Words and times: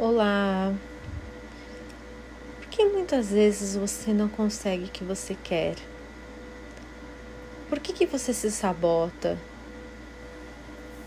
Olá. 0.00 0.72
Por 2.60 2.68
que 2.68 2.84
muitas 2.84 3.30
vezes 3.32 3.74
você 3.74 4.12
não 4.12 4.28
consegue 4.28 4.84
o 4.84 4.88
que 4.88 5.02
você 5.02 5.36
quer? 5.42 5.74
Por 7.68 7.80
que, 7.80 7.92
que 7.92 8.06
você 8.06 8.32
se 8.32 8.48
sabota? 8.52 9.36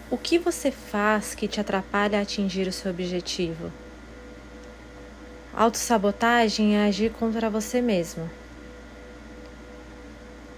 O 0.09 0.17
que 0.17 0.37
você 0.37 0.71
faz 0.71 1.33
que 1.33 1.47
te 1.47 1.61
atrapalha 1.61 2.19
a 2.19 2.23
atingir 2.23 2.67
o 2.67 2.73
seu 2.73 2.91
objetivo? 2.91 3.71
Autossabotagem 5.53 6.75
é 6.75 6.85
agir 6.85 7.13
contra 7.13 7.49
você 7.49 7.79
mesmo. 7.79 8.29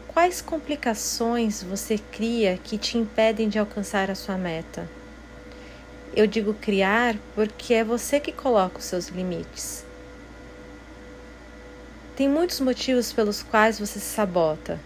Quais 0.08 0.42
complicações 0.42 1.62
você 1.62 2.00
cria 2.00 2.58
que 2.58 2.80
te 2.80 2.98
impedem 2.98 3.48
de 3.48 3.60
alcançar 3.60 4.10
a 4.10 4.16
sua 4.16 4.40
meta? 4.40 4.90
Eu 6.16 6.27
digo 6.27 6.54
criar 6.54 7.16
porque 7.34 7.73
é 7.73 7.84
você 7.84 8.20
que 8.20 8.32
coloca 8.32 8.77
os 8.77 8.86
seus 8.86 9.07
limites. 9.07 9.84
Tem 12.16 12.30
muitos 12.30 12.59
motivos 12.59 13.12
pelos 13.12 13.41
quais 13.41 13.80
você 13.80 13.99
se 13.99 14.13
sabota. 14.13 14.80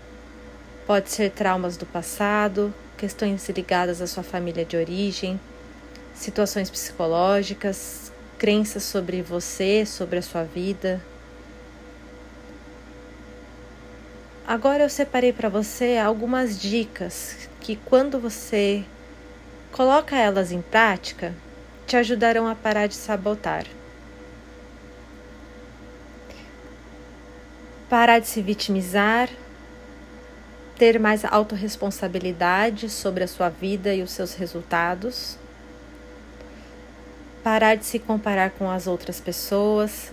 Pode 0.86 1.10
ser 1.12 1.32
traumas 1.32 1.76
do 1.76 1.86
passado, 1.86 2.74
questões 2.98 3.50
ligadas 3.50 4.02
à 4.02 4.08
sua 4.08 4.24
família 4.24 4.64
de 4.64 4.78
origem, 4.78 5.38
situações 6.16 6.70
psicológicas, 6.70 8.10
crenças 8.38 8.84
sobre 8.84 9.22
você, 9.22 9.86
sobre 9.86 10.20
a 10.20 10.22
sua 10.22 10.44
vida. 10.44 11.02
Agora 14.48 14.84
eu 14.84 14.90
separei 14.90 15.34
para 15.34 15.50
você 15.50 15.98
algumas 15.98 16.58
dicas 16.58 17.50
que 17.60 17.76
quando 17.76 18.18
você 18.18 18.86
Coloca 19.72 20.16
elas 20.16 20.52
em 20.52 20.62
prática, 20.62 21.36
te 21.86 21.96
ajudarão 21.96 22.48
a 22.48 22.56
parar 22.56 22.88
de 22.88 22.96
sabotar. 22.96 23.66
Parar 27.90 28.20
de 28.20 28.28
se 28.28 28.42
vitimizar, 28.42 29.30
ter 30.78 31.00
mais 31.00 31.24
autorresponsabilidade 31.24 32.90
sobre 32.90 33.24
a 33.24 33.28
sua 33.28 33.50
vida 33.50 33.94
e 33.94 34.02
os 34.02 34.12
seus 34.12 34.34
resultados, 34.34 35.38
parar 37.44 37.76
de 37.76 37.86
se 37.86 38.00
comparar 38.00 38.52
com 38.52 38.70
as 38.70 38.88
outras 38.88 39.20
pessoas. 39.20 40.12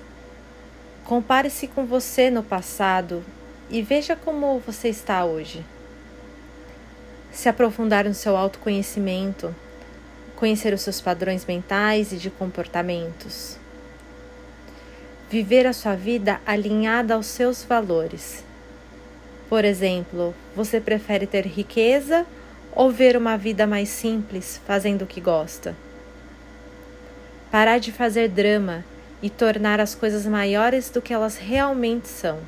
Compare-se 1.04 1.68
com 1.68 1.84
você 1.84 2.30
no 2.30 2.42
passado 2.42 3.24
e 3.68 3.82
veja 3.82 4.14
como 4.14 4.58
você 4.60 4.88
está 4.88 5.24
hoje 5.24 5.64
se 7.34 7.48
aprofundar 7.48 8.04
no 8.04 8.14
seu 8.14 8.36
autoconhecimento, 8.36 9.54
conhecer 10.36 10.72
os 10.72 10.82
seus 10.82 11.00
padrões 11.00 11.44
mentais 11.44 12.12
e 12.12 12.16
de 12.16 12.30
comportamentos. 12.30 13.58
Viver 15.28 15.66
a 15.66 15.72
sua 15.72 15.96
vida 15.96 16.40
alinhada 16.46 17.14
aos 17.14 17.26
seus 17.26 17.64
valores. 17.64 18.44
Por 19.48 19.64
exemplo, 19.64 20.34
você 20.54 20.80
prefere 20.80 21.26
ter 21.26 21.44
riqueza 21.46 22.24
ou 22.72 22.90
ver 22.90 23.16
uma 23.16 23.36
vida 23.36 23.66
mais 23.66 23.88
simples, 23.88 24.60
fazendo 24.64 25.02
o 25.02 25.06
que 25.06 25.20
gosta? 25.20 25.74
Parar 27.50 27.78
de 27.78 27.90
fazer 27.90 28.28
drama 28.28 28.84
e 29.20 29.28
tornar 29.28 29.80
as 29.80 29.94
coisas 29.94 30.24
maiores 30.26 30.88
do 30.88 31.02
que 31.02 31.12
elas 31.12 31.36
realmente 31.36 32.08
são. 32.08 32.38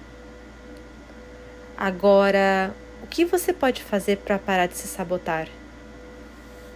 Agora, 1.76 2.72
o 3.06 3.08
que 3.08 3.24
você 3.24 3.52
pode 3.52 3.84
fazer 3.84 4.16
para 4.16 4.36
parar 4.36 4.66
de 4.66 4.76
se 4.76 4.88
sabotar? 4.88 5.46